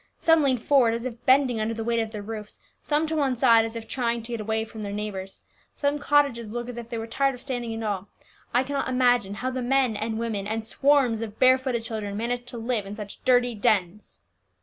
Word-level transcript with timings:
Some 0.17 0.41
lean 0.41 0.57
forward, 0.57 0.95
as 0.95 1.05
if 1.05 1.23
bending 1.27 1.61
under 1.61 1.75
the 1.75 1.83
weight 1.83 1.99
of 1.99 2.09
their 2.09 2.23
roofs; 2.23 2.57
some 2.81 3.05
to 3.05 3.15
one 3.15 3.35
side, 3.35 3.65
as 3.65 3.75
if 3.75 3.87
trying 3.87 4.23
to 4.23 4.31
get 4.31 4.41
away 4.41 4.65
from 4.65 4.81
their 4.81 4.91
neighbours; 4.91 5.41
some 5.75 5.99
cottages 5.99 6.49
look 6.53 6.67
as 6.67 6.75
if 6.75 6.89
they 6.89 6.97
were 6.97 7.05
tired 7.05 7.35
of 7.35 7.41
standing 7.41 7.71
at 7.75 7.83
all. 7.87 8.07
I 8.51 8.63
cannot 8.63 8.89
imagine 8.89 9.35
how 9.35 9.51
the 9.51 9.61
men 9.61 9.95
and 9.95 10.17
women, 10.17 10.47
and 10.47 10.65
swarms 10.65 11.21
of 11.21 11.37
bare 11.37 11.59
footed 11.59 11.83
children, 11.83 12.17
manage 12.17 12.45
to 12.47 12.57
live 12.57 12.87
in 12.87 12.95
such 12.95 13.23
dirty 13.25 13.53
dens." 13.53 14.19